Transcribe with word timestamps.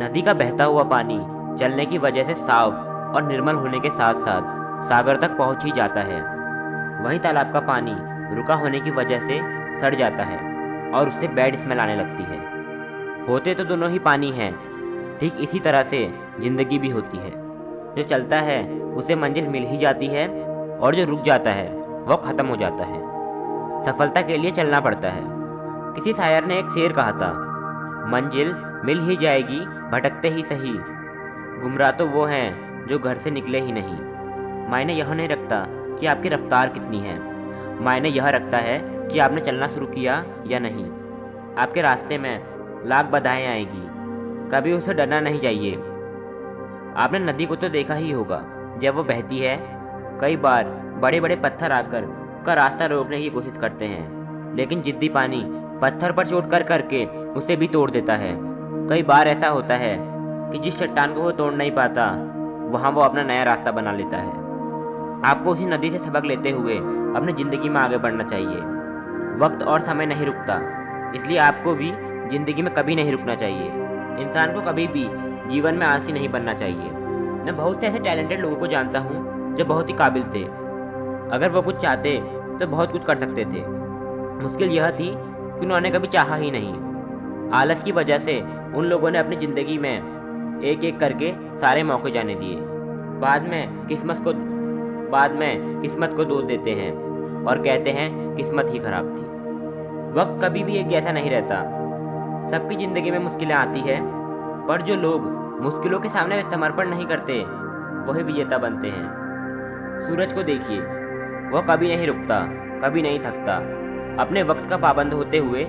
नदी 0.00 0.20
का 0.22 0.32
बहता 0.34 0.64
हुआ 0.64 0.82
पानी 0.82 1.18
चलने 1.58 1.84
की 1.86 1.98
वजह 1.98 2.24
से 2.24 2.34
साफ़ 2.36 2.74
और 3.16 3.22
निर्मल 3.22 3.54
होने 3.54 3.78
के 3.80 3.90
साथ 3.90 4.14
साथ 4.26 4.86
सागर 4.88 5.16
तक 5.16 5.36
पहुँच 5.38 5.64
ही 5.64 5.70
जाता 5.72 6.00
है। 6.02 6.20
वहीं 7.04 7.18
तालाब 7.18 7.52
का 7.52 7.60
पानी 7.62 7.94
रुका 8.36 8.54
होने 8.54 8.80
की 8.80 8.90
वजह 8.90 9.20
से 9.20 9.40
सड़ 9.80 9.94
जाता 9.94 10.24
है 10.24 10.38
और 10.92 11.08
उससे 11.08 11.28
बैड 11.30 11.56
स्मेल 11.56 11.80
आने 11.80 11.96
लगती 11.96 12.22
है। 12.22 12.38
होते 13.26 13.54
तो 13.54 13.64
दोनों 13.64 13.90
ही 13.90 13.98
पानी 13.98 14.30
हैं, 14.30 14.52
ठीक 15.20 15.40
इसी 15.40 15.58
तरह 15.58 15.82
से 15.82 16.00
ज़िंदगी 16.40 16.78
भी 16.78 16.90
होती 16.90 17.18
है। 17.18 17.30
जो 17.96 18.02
चलता 18.04 18.40
है, 18.40 18.62
उसे 18.94 19.16
मंजिल 19.16 19.48
मिल 19.48 19.66
ही 19.66 19.78
जाती 19.78 20.06
है 20.06 20.26
और 20.78 20.94
जो 20.94 21.04
रुक 21.04 21.22
जाता 21.22 21.50
है 21.50 21.68
वह 22.06 22.16
ख़त्म 22.24 22.46
हो 22.46 22.56
जाता 22.56 22.84
है। 22.84 23.02
सफलता 23.84 24.22
के 24.22 24.38
लिए 24.38 24.50
चलना 24.52 24.80
पड़ता 24.80 25.08
है। 25.08 25.22
किसी 25.94 26.12
शायर 26.14 26.44
ने 26.44 26.58
एक 26.58 26.70
शेर 26.70 26.92
कहा 26.92 27.12
था, 27.12 27.32
मंजिल 28.08 28.54
मिल 28.84 29.00
ही 29.00 29.16
जाएगी, 29.16 29.60
भटकते 29.60 30.28
ही 30.28 30.42
सही। 30.42 30.74
गुमराह 31.62 31.90
तो 31.90 32.06
वो 32.06 32.24
हैं 32.24 32.70
जो 32.86 32.98
घर 32.98 33.16
से 33.16 33.30
निकले 33.30 33.60
ही 33.60 33.72
नहीं। 33.72 33.96
मायने 34.70 34.92
यह 34.92 35.14
नहीं 35.14 35.28
रखता 35.28 35.66
कि 35.68 36.06
आपकी 36.06 36.28
रफ्तार 36.28 36.68
कितनी 36.68 36.98
है। 36.98 37.30
मायने 37.82 38.08
यह 38.08 38.28
रखता 38.28 38.58
है 38.58 38.78
कि 39.08 39.18
आपने 39.18 39.40
चलना 39.40 39.66
शुरू 39.66 39.86
किया 39.86 40.24
या 40.46 40.58
नहीं। 40.58 40.86
आपके 41.58 41.82
रास्ते 41.82 42.18
में 42.18 42.44
लाख 42.86 43.04
बाधाएँ 43.04 43.46
आएगी। 43.46 43.86
कभी 44.50 44.72
उसे 44.72 44.94
डरना 44.94 45.20
नहीं 45.20 45.38
चाहिए। 45.38 45.74
आपने 46.96 47.18
नदी 47.18 47.46
को 47.46 47.56
तो 47.56 47.68
देखा 47.68 47.94
ही 47.94 48.10
होगा, 48.10 48.44
जब 48.78 48.94
वो 48.94 49.04
बहती 49.04 49.38
है, 49.38 49.58
कई 50.20 50.36
बार 50.36 50.64
बड़े 51.02 51.20
बड़े 51.20 51.36
पत्थर 51.36 51.72
आकर 51.72 52.06
का 52.46 52.54
रास्ता 52.54 52.86
रोकने 52.86 53.18
की 53.20 53.30
कोशिश 53.30 53.56
करते 53.56 53.84
हैं। 53.84 54.20
लेकिन 54.56 54.82
जिद्दी 54.82 55.08
पानी 55.08 55.42
पत्थर 55.52 56.12
पर 56.12 56.26
चोट 56.26 56.50
कर 56.50 56.62
करके 56.62 57.06
उसे 57.06 57.56
भी 57.56 57.68
तोड़ 57.68 57.90
देता 57.90 58.14
है। 58.14 58.49
कई 58.90 59.02
बार 59.02 59.28
ऐसा 59.28 59.48
होता 59.48 59.74
है 59.74 59.96
कि 60.52 60.58
जिस 60.58 60.78
चट्टान 60.78 61.12
को 61.14 61.22
वो 61.22 61.30
तोड़ 61.32 61.52
नहीं 61.54 61.70
पाता, 61.70 62.06
वहाँ 62.70 62.90
वो 62.90 63.00
अपना 63.00 63.22
नया 63.22 63.42
रास्ता 63.42 63.72
बना 63.72 63.92
लेता 63.92 64.18
है। 64.18 64.32
आपको 65.24 65.50
उसी 65.50 65.66
नदी 65.66 65.90
से 65.90 65.98
सबक 65.98 66.24
लेते 66.24 66.50
हुए 66.50 66.76
अपनी 66.76 67.32
ज़िंदगी 67.32 67.68
में 67.68 67.80
आगे 67.80 67.98
बढ़ना 67.98 68.24
चाहिए। 68.24 68.56
वक्त 69.40 69.62
और 69.62 69.80
समय 69.80 70.06
नहीं 70.06 70.26
रुकता, 70.26 70.58
इसलिए 71.16 71.38
आपको 71.38 71.74
भी 71.74 71.92
ज़िंदगी 72.30 72.62
में 72.62 72.72
कभी 72.74 72.96
नहीं 72.96 73.12
रुकना 73.12 73.34
चाहिए। 73.34 73.70
इंसान 74.24 74.54
को 74.54 74.60
कभी 74.62 74.86
भी 74.88 75.06
जीवन 75.50 75.74
में 75.74 75.86
आलसी 75.86 76.12
नहीं 76.12 76.28
बनना 76.28 76.54
चाहिए। 76.54 76.90
मैं 77.44 77.56
बहुत 77.56 77.80
से 77.80 77.86
ऐसे 77.86 77.98
टैलेंटेड 78.00 78.40
लोगों 78.40 78.56
को 78.56 78.66
जानता 78.66 78.98
हूँ 78.98 79.54
जो 79.54 79.64
बहुत 79.64 79.88
ही 79.88 79.94
काबिल 79.94 80.24
थे। 80.34 80.44
अगर 81.32 81.50
वो 81.50 81.62
कुछ 81.62 81.76
चाहते 81.76 82.18
तो 82.60 82.66
बहुत 82.68 82.92
कुछ 82.92 83.04
कर 83.04 83.18
सकते 83.18 83.44
थे। 83.44 83.66
मुश्किल 84.42 84.70
यह 84.70 84.90
थी 84.90 85.10
कि 85.10 85.64
उन्होंने 85.64 85.90
कभी 85.90 86.08
चाहा 86.08 86.36
ही 86.36 86.50
नहीं। 86.50 86.74
आलस 87.54 87.82
की 87.82 87.92
वजह 87.92 88.18
से 88.18 88.42
उन 88.76 88.84
लोगों 88.84 89.10
ने 89.10 89.18
अपनी 89.18 89.36
ज़िंदगी 89.36 89.78
में 89.78 90.60
एक 90.64 90.84
एक 90.84 90.98
करके 91.00 91.32
सारे 91.60 91.82
मौके 91.82 92.10
जाने 92.10 92.34
दिए। 92.34 92.56
बाद 93.20 93.48
में 93.48 93.86
किस्मत 93.86 94.20
को, 94.24 94.32
बाद 95.10 95.32
में 95.32 95.80
किस्मत 95.82 96.14
को 96.14 96.24
दोष 96.24 96.44
देते 96.44 96.70
हैं 96.70 96.92
और 97.44 97.62
कहते 97.62 97.90
हैं 97.90 98.34
किस्मत 98.36 98.66
ही 98.70 98.78
खराब 98.78 99.14
थी। 99.16 99.22
वक्त 100.20 100.44
कभी 100.44 100.62
भी 100.64 100.76
एक 100.76 100.88
जैसा 100.88 101.12
नहीं 101.12 101.30
रहता। 101.30 101.62
सबकी 102.50 102.76
ज़िंदगी 102.76 103.10
में 103.10 103.18
मुश्किलें 103.18 103.54
आती 103.54 103.80
है, 103.80 104.00
पर 104.66 104.82
जो 104.82 104.94
लोग 104.94 105.28
मुश्किलों 105.62 106.00
के 106.00 106.08
सामने 106.08 106.42
समर्पण 106.50 106.88
नहीं 106.88 107.06
करते, 107.06 107.42
वही 108.08 108.22
विजेता 108.22 108.58
बनते 108.58 108.88
हैं। 108.88 110.06
सूरज 110.06 110.32
को 110.32 110.42
देखिए, 110.42 110.80
वह 111.50 111.60
कभी 111.60 111.88
नहीं 111.88 112.06
रुकता, 112.06 112.40
कभी 112.84 113.02
नहीं 113.02 113.18
थकता। 113.18 113.56
अपने 114.22 114.42
वक्त 114.42 114.68
का 114.70 114.76
पाबंद 114.76 115.12
होते 115.12 115.38
हुए 115.38 115.64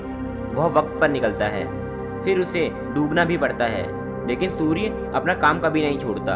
वह 0.55 0.67
वक्त 0.67 0.97
पर 1.01 1.09
निकलता 1.09 1.45
है। 1.45 1.80
फिर 2.23 2.39
उसे 2.39 2.69
डूबना 2.95 3.25
भी 3.25 3.37
पड़ता 3.37 3.65
है। 3.65 4.01
लेकिन 4.27 4.49
सूर्य 4.49 5.11
अपना 5.15 5.33
काम 5.33 5.59
कभी 5.59 5.81
नहीं 5.81 5.97
छोड़ता। 5.97 6.33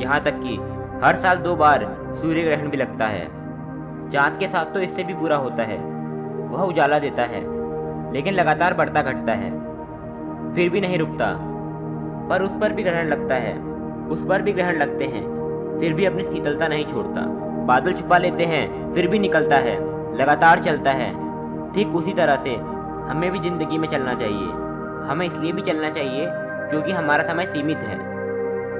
यहाँ 0.00 0.20
तक 0.20 0.40
कि 0.40 0.56
हर 1.06 1.16
साल 1.16 1.36
दो 1.36 1.56
बार 1.56 1.84
सूर्य 2.12 2.42
ग्रहण 2.42 2.68
भी 2.68 2.76
लगता 2.76 3.06
है। 3.06 3.26
चाँद 4.08 4.38
के 4.38 4.48
साथ 4.48 4.64
तो 4.64 4.80
इससे 4.80 5.04
भी 5.04 5.14
बुरा 5.14 5.36
होता 5.36 5.62
है। 5.62 5.78
वह 6.48 6.62
उजाला 6.62 6.98
देता 6.98 7.22
है, 7.22 7.40
लेकिन 8.12 8.34
लगातार 8.34 8.74
बढ़ता 8.74 9.02
घटता 9.02 9.32
है। 9.32 9.50
फिर 10.52 10.70
भी 10.70 10.80
नहीं 10.80 10.98
रुकता। 10.98 11.26
पर 12.30 12.42
उस 12.42 12.56
पर 12.60 12.72
भी 12.72 12.82
ग्रहण 12.82 13.08
लगता 13.08 13.34
है। 13.34 13.58
उस 14.08 14.26
पर 14.26 14.42
भी 14.42 14.52
ग्रहण 14.52 14.76
लगते 14.76 15.04
हैं। 15.04 15.22
फिर 15.78 15.94
भी 15.94 16.04
अपनी 16.04 16.24
शीतलता 16.24 16.68
नहीं 16.68 16.84
छोड़ता। 16.84 17.20
बादल 17.66 17.92
छुपा 17.92 18.18
लेते 18.18 18.44
हैं, 18.44 18.92
फिर 18.92 19.08
भी 19.08 19.18
निकलता 19.18 19.56
है। 19.56 19.74
लगातार 20.16 20.58
चलता 20.58 20.90
है। 20.90 21.10
ठीक 21.72 21.88
उसी 21.88 22.12
तरह 22.12 22.36
से 22.36 22.54
हमें 23.10 23.30
भी 23.30 23.38
ज़िंदगी 23.38 23.78
में 23.78 23.88
चलना 23.88 24.14
चाहिए। 24.14 24.65
हमें 25.06 25.26
इसलिए 25.26 25.52
भी 25.52 25.62
चलना 25.62 25.90
चाहिए, 25.90 26.26
क्योंकि 26.30 26.92
हमारा 26.92 27.24
समय 27.24 27.46
सीमित 27.46 27.78
है। 27.78 27.98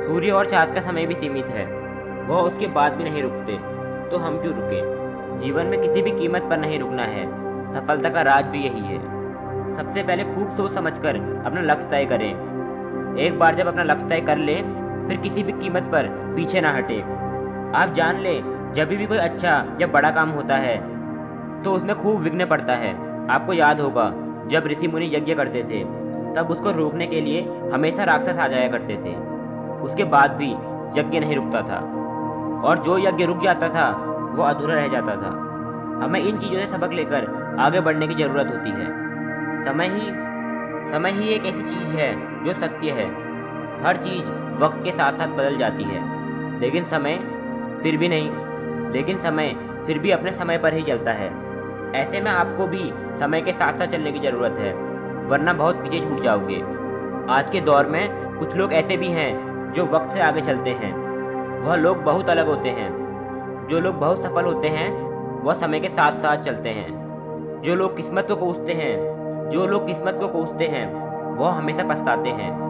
सूर्य 0.06 0.30
और 0.30 0.46
चाँद 0.46 0.72
का 0.74 0.80
समय 0.80 1.06
भी 1.06 1.14
सीमित 1.14 1.46
है। 1.48 1.64
वह 2.26 2.40
उसके 2.40 2.66
बाद 2.68 2.92
भी 2.92 3.04
नहीं 3.04 3.22
रुकते 3.22 3.58
तो 4.10 4.18
हम 4.18 4.38
क्यों 4.38 4.54
रुके? 4.54 4.80
जीवन 5.38 5.66
में 5.66 5.80
किसी 5.80 6.02
भी 6.02 6.10
कीमत 6.12 6.46
पर 6.50 6.58
नहीं 6.58 6.78
रुकना 6.78 7.02
है। 7.04 7.24
सफलता 7.74 8.08
का 8.08 8.22
राज 8.22 8.44
भी 8.44 8.58
यही 8.58 8.80
है। 8.80 8.98
सबसे 9.76 10.02
पहले 10.02 10.24
खूब 10.24 10.56
सोच 10.56 10.72
समझकर 10.72 11.16
अपना 11.46 11.60
लक्ष्य 11.62 11.90
तय 11.90 12.04
करें। 12.04 13.16
एक 13.18 13.38
बार 13.38 13.54
जब 13.54 13.66
अपना 13.66 13.82
लक्ष्य 13.82 14.08
तय 14.08 14.20
कर 14.20 14.38
ले, 14.38 14.54
फिर 15.08 15.16
किसी 15.16 15.42
भी 15.42 15.52
कीमत 15.54 15.90
पर 15.92 16.08
पीछे 16.36 16.60
ना 16.60 16.70
हटे। 16.70 17.00
आप 17.74 17.92
जान 17.96 18.18
लें, 18.18 18.72
जब 18.74 18.88
भी 18.88 19.06
कोई 19.06 19.18
अच्छा 19.18 19.50
या 19.80 19.86
बड़ा 19.86 20.10
काम 20.10 20.30
होता 20.30 20.56
है 20.56 20.76
तो 21.62 21.72
उसमें 21.72 21.94
खूब 21.96 22.20
विघ्न 22.20 22.46
पड़ता 22.46 22.74
है। 22.74 22.94
आपको 23.28 23.52
याद 23.52 23.80
होगा, 23.80 24.12
जब 24.46 24.66
ऋषि 24.66 24.88
मुनि 24.88 25.10
यज्ञ 25.14 25.34
करते 25.34 25.62
थे 25.62 25.84
तब 26.36 26.50
उसको 26.50 26.70
रोकने 26.70 27.06
के 27.06 27.20
लिए 27.20 27.60
हमेशा 27.72 28.04
राक्षस 28.04 28.38
आ 28.38 28.48
जाया 28.48 28.68
करते 28.68 28.94
थे। 28.94 29.16
उसके 29.80 30.04
बाद 30.04 30.30
भी 30.30 30.52
यज्ञ 31.00 31.20
नहीं 31.20 31.36
रुकता 31.36 31.60
था। 31.62 31.96
और 32.64 32.78
जो 32.78 32.98
यज्ञ 32.98 33.24
रुक 33.24 33.38
जाता 33.38 33.68
था, 33.68 33.90
वो 34.36 34.42
अधूरा 34.42 34.74
रह 34.74 34.88
जाता 34.88 35.16
था। 35.16 35.28
हमें 36.04 36.20
इन 36.20 36.38
चीज़ों 36.38 36.60
से 36.60 36.66
सबक 36.66 36.92
लेकर 36.92 37.56
आगे 37.60 37.80
बढ़ने 37.80 38.08
की 38.08 38.14
ज़रूरत 38.14 38.46
होती 38.46 38.70
है। 38.70 39.06
समय 39.64 39.88
ही 39.88 40.00
समय 40.90 41.10
ही 41.10 41.28
एक 41.28 41.46
ऐसी 41.46 41.62
चीज़ 41.62 41.94
है 41.94 42.44
जो 42.44 42.52
सत्य 42.52 42.90
है। 42.90 43.06
हर 43.84 43.96
चीज़ 43.96 44.30
वक्त 44.64 44.84
के 44.84 44.90
साथ 44.92 45.12
साथ 45.12 45.28
बदल 45.28 45.56
जाती 45.56 45.82
है। 45.82 46.16
लेकिन 46.60 46.84
समय 46.84 47.14
फिर 47.82 47.96
भी 47.96 48.08
नहीं, 48.08 48.30
लेकिन 48.92 49.16
समय 49.16 49.56
फिर 49.86 49.98
भी 49.98 50.10
अपने 50.10 50.32
समय 50.32 50.58
पर 50.58 50.74
ही 50.74 50.82
चलता 50.82 51.12
है। 51.12 51.46
ऐसे 51.94 52.20
में 52.20 52.30
आपको 52.30 52.66
भी 52.66 52.92
समय 53.18 53.40
के 53.40 53.52
साथ 53.52 53.72
साथ 53.72 53.86
चलने 53.86 54.12
की 54.12 54.18
ज़रूरत 54.18 54.56
है। 54.58 54.85
वरना 55.26 55.52
बहुत 55.52 55.76
पीछे 55.76 56.00
छूट 56.00 56.20
जाओगे। 56.20 56.62
आज 57.30 57.50
के 57.50 57.60
दौर 57.60 57.86
में 57.86 58.36
कुछ 58.38 58.56
लोग 58.56 58.72
ऐसे 58.72 58.96
भी 58.96 59.08
हैं 59.08 59.46
जो 59.72 59.86
वक्त 59.86 60.10
से 60.10 60.20
आगे 60.20 60.40
चलते 60.40 60.70
हैं। 60.70 61.06
वह 61.60 61.74
लोग 61.74 62.02
बहुत 62.02 62.30
अलग 62.30 62.46
होते 62.46 62.68
हैं। 62.68 63.06
जो 63.70 63.80
लोग 63.80 63.94
बहुत 63.94 64.24
सफल 64.24 64.44
होते 64.44 64.68
हैं, 64.68 65.06
वह 65.42 65.54
समय 65.54 65.80
के 65.80 65.88
साथ 65.88 66.12
साथ 66.12 66.36
चलते 66.36 66.68
हैं। 66.68 67.06
जो 67.64 67.74
लोग 67.74 67.96
किस्मत 67.96 68.26
को 68.28 68.36
कोसते 68.36 68.72
हैं, 68.72 68.96
जो 69.50 69.66
लोग 69.66 69.86
किस्मत 69.86 70.16
को 70.20 70.28
कोसते 70.28 70.64
हैं, 70.64 70.94
वह 71.36 71.50
हमेशा 71.50 71.82
पछताते 71.82 72.28
हैं। 72.28 72.60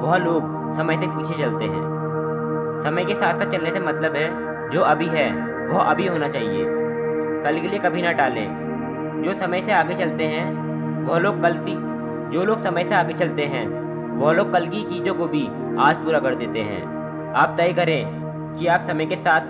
वह 0.00 0.16
लोग 0.16 0.74
समय 0.74 0.96
से 0.96 1.06
पीछे 1.06 1.42
चलते 1.42 1.64
हैं। 1.64 1.82
समय 2.84 3.04
के 3.04 3.14
साथ 3.14 3.38
साथ 3.38 3.46
चलने 3.46 3.70
से 3.70 3.80
मतलब 3.80 4.16
है, 4.16 4.28
जो 4.68 4.80
अभी 4.80 5.06
है, 5.06 5.32
वह 5.66 5.80
अभी 5.80 6.06
होना 6.06 6.28
चाहिए। 6.28 6.64
कल 7.44 7.60
के 7.60 7.68
लिए 7.68 7.78
कभी 7.78 8.02
ना 8.02 8.12
टालें। 8.12 8.70
जो 9.24 9.32
समय 9.32 9.60
से 9.60 9.72
आगे 9.72 9.94
चलते 9.94 10.24
हैं 10.24 10.59
वह 11.04 11.18
लोग 11.18 11.42
कल 11.42 11.56
सी, 11.56 11.74
जो 12.32 12.44
लोग 12.44 12.58
समय 12.58 12.84
से 12.84 12.94
आगे 12.94 13.12
चलते 13.12 13.42
हैं 13.42 13.68
वह 14.18 14.32
लोग 14.32 14.52
कल 14.52 14.66
की 14.66 14.82
चीज़ों 14.82 15.14
को 15.14 15.26
भी 15.26 15.46
आज 15.78 15.96
पूरा 15.96 16.18
कर 16.18 16.34
देते 16.34 16.60
हैं। 16.60 16.82
आप 17.34 17.54
तय 17.58 17.72
करें 17.72 18.54
कि 18.54 18.66
आप 18.66 18.80
समय 18.80 19.06
के 19.06 19.16
साथ, 19.16 19.40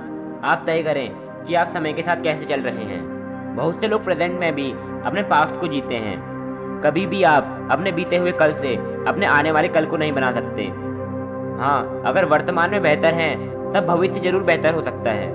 आप 0.45 0.63
तय 0.67 0.83
करें 0.83 1.11
कि 1.45 1.55
आप 1.55 1.67
समय 1.67 1.93
के 1.93 2.03
साथ 2.03 2.23
कैसे 2.23 2.45
चल 2.45 2.61
रहे 2.61 2.85
हैं। 2.85 3.57
बहुत 3.57 3.81
से 3.81 3.89
लोग 3.89 4.05
प्रेजेंट 4.05 4.41
में 4.41 4.55
भी 4.55 4.71
अपने 5.07 5.23
पास्ट 5.23 5.61
को 5.61 5.67
जीते 5.67 5.95
हैं। 5.95 6.19
कभी 6.85 7.07
भी 7.07 7.23
आप 7.23 7.69
अपने 7.73 7.93
बीते 7.93 8.17
हुए 8.17 8.33
कल 8.33 8.53
से, 8.53 8.77
अपने 9.09 9.27
आने 9.27 9.53
वाले 9.53 9.69
कल 9.69 9.87
को 9.87 9.97
नहीं 9.97 10.13
बना 10.13 10.33
सकते। 10.33 10.63
हाँ 11.61 12.03
अगर 12.07 12.25
वर्तमान 12.25 12.71
में 12.71 12.83
बेहतर 12.83 13.15
हैं, 13.15 13.73
तब 13.73 13.87
भविष्य 13.87 14.21
ज़रूर 14.21 14.43
बेहतर 14.43 14.75
हो 14.75 14.83
सकता 14.83 15.11
है। 15.11 15.29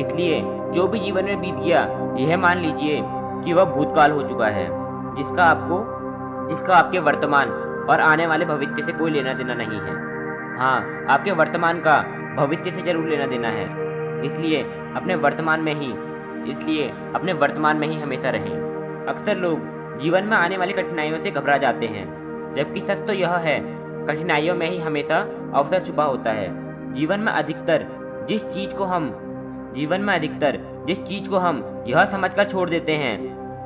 इसलिए, 0.00 0.40
जो 0.74 0.86
भी 0.88 0.98
जीवन 0.98 1.24
में 1.24 1.40
बीत 1.40 1.54
गया, 1.54 1.80
यह 2.18 2.36
मान 2.36 2.58
लीजिए 2.58 3.00
कि 3.44 3.52
वह 3.52 3.64
भूतकाल 3.64 4.10
हो 4.10 4.22
चुका 4.22 4.46
है। 4.46 4.81
जिसका 5.16 5.44
आपको, 5.44 5.84
जिसका 6.48 6.76
आपके 6.76 6.98
वर्तमान 6.98 7.50
और 7.90 8.00
आने 8.00 8.26
वाले 8.26 8.44
भविष्य 8.44 8.82
से 8.82 8.92
कोई 8.92 9.10
लेना 9.10 9.32
देना 9.32 9.54
नहीं 9.54 9.80
है। 9.80 9.94
हाँ 10.58 11.06
आपके 11.10 11.32
वर्तमान 11.32 11.80
का 11.80 12.00
भविष्य 12.36 12.70
से 12.70 12.82
ज़रूर 12.82 13.08
लेना 13.08 13.26
देना 13.26 13.48
है। 13.48 13.64
इसलिए 14.26 14.62
अपने 14.96 15.14
वर्तमान 15.14 15.60
में 15.60 15.74
ही, 15.74 15.92
इसलिए 16.50 16.88
अपने 17.14 17.32
वर्तमान 17.32 17.76
में 17.76 17.86
ही 17.88 18.00
हमेशा 18.00 18.30
रहें। 18.30 19.06
अक्सर 19.08 19.36
लोग 19.36 19.98
जीवन 19.98 20.24
में 20.24 20.36
आने 20.36 20.56
वाली 20.56 20.72
कठिनाइयों 20.72 21.22
से 21.22 21.30
घबरा 21.30 21.56
जाते 21.56 21.86
हैं, 21.86 22.04
जबकि 22.56 22.80
सच 22.80 23.06
तो 23.06 23.12
यह 23.12 23.34
है, 23.36 23.58
कठिनाइयों 24.06 24.54
में 24.54 24.66
ही 24.66 24.78
हमेशा 24.78 25.18
अवसर 25.54 25.80
छुपा 25.80 26.04
होता 26.04 26.30
है। 26.30 26.92
जीवन 26.92 27.20
में 27.20 27.32
अधिकतर 27.32 27.86
जिस 28.28 28.44
चीज़ 28.44 28.74
को 28.74 28.84
हम, 28.84 29.10
जीवन 29.74 30.00
में 30.00 30.14
अधिकतर 30.14 30.58
जिस 30.86 31.02
चीज़ 31.04 31.28
को 31.30 31.36
हम 31.36 31.84
यह 31.86 32.04
समझकर 32.04 32.44
छोड़ 32.44 32.68
देते 32.70 32.92
हैं 32.92 33.18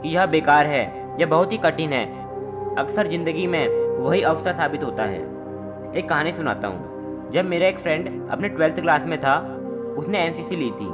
कि 0.02 0.08
यह 0.08 0.26
बेकार 0.26 0.66
है 0.66 0.84
यह 1.20 1.26
बहुत 1.26 1.52
ही 1.52 1.58
कठिन 1.58 1.92
है। 1.92 2.04
अक्सर 2.74 3.06
ज़िंदगी 3.06 3.46
में 3.46 3.68
वही 3.98 4.22
अवसर 4.22 4.52
साबित 4.52 4.82
होता 4.82 5.02
है। 5.02 5.20
एक 5.96 6.08
कहानी 6.08 6.32
सुनाता 6.32 6.68
हूँ। 6.68 7.30
जब 7.30 7.44
मेरा 7.44 7.66
एक 7.66 7.78
फ्रेंड 7.78 8.30
अपने 8.30 8.48
ट्वेल्थ 8.48 8.80
क्लास 8.80 9.06
में 9.06 9.20
था, 9.20 9.36
उसने 9.98 10.18
एनसीसी 10.18 10.56
ली 10.56 10.70
थी। 10.70 10.86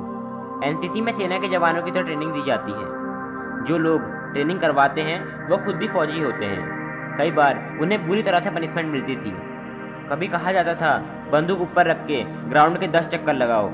एनसीसी 0.69 1.01
में 1.01 1.13
सेना 1.13 1.39
के 1.39 1.49
जवानों 1.49 1.83
की 1.83 1.91
तरह 1.91 2.03
ट्रेनिंग 2.03 2.33
दी 2.33 2.43
जाती 2.43 2.73
है। 2.73 3.65
जो 3.65 3.79
लोग 3.79 4.03
ट्रेनिंग 4.33 4.61
करवाते 4.61 5.01
हैं, 5.01 5.49
वो 5.49 5.57
खुद 5.57 5.75
भी 5.75 5.89
फौजी 5.89 6.21
होते 6.21 6.45
हैं। 6.45 6.83
कई 7.19 7.31
बार 7.31 7.79
उन्हें 7.83 8.07
बुरी 8.07 8.23
तरह 8.23 8.41
से 8.41 8.51
पनिशमेंट 8.51 8.93
मिलती 8.93 9.17
थी। 9.17 9.33
कभी 10.11 10.29
कहा 10.29 10.53
जाता 10.53 10.75
था, 10.75 10.99
बंदूक 11.33 11.61
ऊपर 11.61 11.87
रख 11.87 12.07
के 12.07 12.23
ग्राउंड 12.25 12.79
के 12.79 12.87
दस 12.87 13.07
चक्कर 13.07 13.35
लगाओ। 13.35 13.69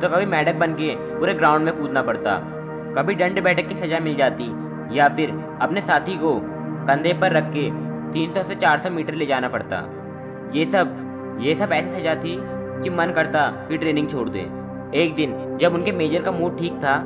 तो 0.00 0.08
कभी 0.08 0.26
मैडक 0.26 0.54
बन 0.54 0.72
के 0.72 0.94
पूरे 0.96 1.34
ग्राउंड 1.34 1.64
में 1.64 1.76
कूदना 1.76 2.02
पड़ता। 2.02 2.36
कभी 2.96 3.14
दंड 3.14 3.42
बैठक 3.42 3.68
की 3.68 3.74
सजा 3.74 3.98
मिल 3.98 4.14
जाती, 4.14 4.44
या 4.98 5.08
फिर 5.08 5.30
अपने 5.62 5.80
साथी 5.80 6.16
को 6.16 6.40
कंधे 6.86 7.12
पर 7.12 7.32
रख 7.32 7.44
के 7.56 7.70
300 8.12 8.42
से 8.42 8.54
400 8.54 8.90
मीटर 8.90 9.14
ले 9.14 9.26
जाना 9.26 9.48
पड़ता। 9.48 9.76
ये 10.54 10.64
सब 10.64 11.00
ये 11.40 11.54
सब 11.54 11.72
ऐसी 11.72 12.00
सजा 12.00 12.14
थी 12.14 12.38
कि 12.82 12.90
मन 12.90 13.10
करता 13.10 13.46
कि 13.46 13.78
ट्रेनिंग 13.78 14.08
छोड़ 14.08 14.28
दे। 14.28 14.40
एक 14.94 15.14
दिन 15.14 15.56
जब 15.56 15.74
उनके 15.74 15.92
मेजर 15.92 16.22
का 16.22 16.32
मूड 16.32 16.58
ठीक 16.58 16.72
था, 16.72 16.98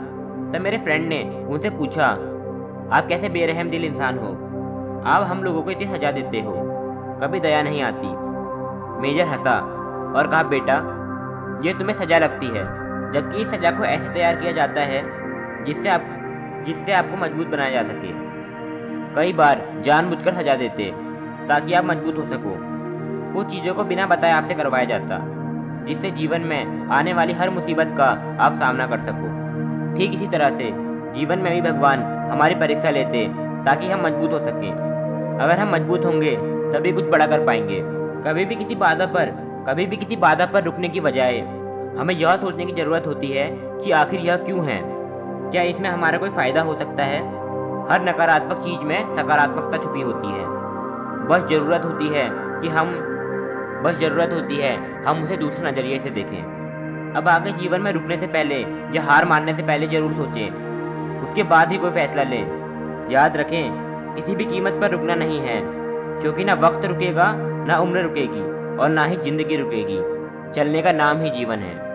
तब 0.53 0.61
मेरे 0.61 0.79
फ्रेंड 0.79 1.09
ने 1.09 1.47
उनसे 1.51 1.71
पूछा, 1.71 2.07
आप 2.93 3.07
कैसे 3.09 3.29
बेरहम 3.29 3.71
दिल 3.71 3.85
इंसान 3.85 4.19
हो? 4.19 4.29
आप 5.07 5.23
हम 5.23 5.43
लोगों 5.43 5.63
को 5.63 5.71
इतनी 5.71 5.87
सजा 5.87 6.11
देते 6.11 6.41
हो। 6.41 6.53
कभी 7.23 7.41
दया 7.41 7.63
नहीं 7.63 7.83
आती। 7.83 8.07
मेजर 9.01 9.27
हंसा 9.27 9.59
और 10.17 10.27
कहा, 10.27 10.43
बेटा, 10.43 10.75
ये 11.65 11.75
तुम्हें 11.75 11.97
सजा 11.97 12.19
लगती 12.19 12.47
है, 12.47 12.65
जबकि 13.13 13.43
इस 13.43 13.51
सजा 13.51 13.71
को 13.71 13.85
ऐसे 13.85 14.09
तैयार 14.09 14.37
किया 14.37 14.53
जाता 14.53 14.81
है 14.81 15.19
जिससे 15.65 15.89
आप, 15.89 16.05
जिससे 16.67 16.93
आपको 16.93 17.17
मज़बूत 17.17 17.47
बनाया 17.47 17.83
जा 17.83 17.89
सके। 17.89 18.28
कई 19.17 19.33
बार 19.33 19.81
जानबूझकर 19.85 20.33
सजा 20.33 20.55
देते, 20.55 20.85
ताकि 21.49 21.75
आप 21.75 21.85
मज़बूत 21.85 22.19
हो 22.19 22.27
सको। 22.27 22.57
कुछ 23.35 23.47
चीज़ों 23.47 23.75
को 23.75 23.85
बिना 23.85 24.07
बताए 24.07 24.33
आपसे 24.33 24.55
करवाया 24.55 24.85
जाता, 24.85 25.19
जिससे 25.85 26.11
जीवन 26.11 26.41
में 26.41 26.89
आने 26.89 27.13
वाली 27.13 27.33
हर 27.33 27.51
मुसीबत 27.51 27.95
का 27.99 28.07
आप 28.41 28.53
सामना 28.53 28.87
कर 28.87 29.01
सको। 29.01 29.37
ठीक 29.97 30.15
इसी 30.15 30.27
तरह 30.27 30.51
से 30.51 30.71
जीवन 31.13 31.39
में 31.39 31.53
भी 31.53 31.61
भगवान 31.71 32.03
हमारी 32.33 32.55
परीक्षा 32.55 32.91
लेते, 32.91 33.27
ताकि 33.65 33.91
हम 33.91 34.07
मज़बूत 34.07 34.33
हो 34.33 34.39
सकें। 34.39 34.73
अगर 35.41 35.59
हम 35.59 35.75
मज़बूत 35.75 36.05
होंगे, 36.05 36.37
तभी 36.73 36.93
कुछ 36.93 37.05
बड़ा 37.05 37.27
कर 37.27 37.47
पाएँगे। 37.47 37.81
कभी 38.23 38.45
भी 38.45 38.55
किसी 38.55 38.75
बाधा 38.75 39.07
पर, 39.07 39.31
कभी 39.69 39.87
भी 39.87 39.97
किसी 39.97 40.17
बाधा 40.17 40.47
पर 40.47 40.63
रुकने 40.63 40.89
की 40.89 41.01
बजाय, 41.01 41.39
हमें 41.99 42.15
यह 42.15 42.37
सोचने 42.37 42.65
की 42.65 42.73
ज़रूरत 42.73 43.07
होती 43.07 43.29
है 43.29 43.51
कि 43.53 43.91
आखिर 43.91 44.21
यह 44.21 44.37
क्यों 44.37 44.67
है? 44.67 44.81
क्या 45.51 45.63
इसमें 45.63 45.91
हमारा 45.91 46.19
कोई 46.19 46.31
फ़ायदा 46.31 46.63
हो 46.63 46.79
सकता 46.79 47.05
है? 47.05 47.48
हर 47.91 48.03
नकारात्मक 48.03 48.59
चीज़ 48.59 48.81
में 48.81 49.17
सकारात्मकता 49.17 49.79
छुपी 49.79 50.01
होती 50.01 50.29
है। 50.29 50.45
बस 51.29 51.45
ज़रूरत 51.45 51.85
होती 51.85 52.09
है 52.09 52.29
कि 52.61 52.69
हम, 52.69 52.91
बस 53.85 53.99
ज़रूरत 53.99 54.33
होती 54.33 54.57
है, 54.57 55.05
हम 55.05 55.23
उसे 55.23 55.37
दूसरे 55.37 55.71
नज़रिए 55.71 55.99
से 55.99 56.11
देखें। 56.11 57.13
अब 57.17 57.29
आगे 57.29 57.53
जीवन 57.53 57.81
में 57.81 57.93
रुकने 57.93 58.17
से 58.17 58.27
पहले 58.27 58.61
या 58.97 59.03
हार 59.03 59.25
मानने 59.25 59.57
से 59.57 59.63
पहले 59.63 59.87
ज़रूर 59.87 60.13
सोचें। 60.13 61.23
उसके 61.23 61.43
बाद 61.43 61.73
ही 61.73 61.79
कोई 61.79 61.91
फैसला 61.91 62.23
लें। 62.23 63.09
याद 63.11 63.37
रखें, 63.37 64.15
किसी 64.15 64.35
भी 64.35 64.45
कीमत 64.45 64.73
पर 64.73 64.91
रुकना 64.91 65.15
नहीं 65.15 65.41
है, 65.41 65.61
क्योंकि 66.21 66.45
ना 66.45 66.55
वक्त 66.55 66.85
रुकेगा, 66.85 67.33
ना 67.37 67.79
उम्र 67.79 68.03
रुकेगी 68.03 68.41
और 68.77 68.89
ना 68.89 69.05
ही 69.05 69.17
ज़िंदगी 69.17 69.57
रुकेगी। 69.57 69.99
चलने 70.53 70.83
का 70.83 70.93
नाम 70.93 71.21
ही 71.21 71.31
जीवन 71.31 71.59
है। 71.59 71.88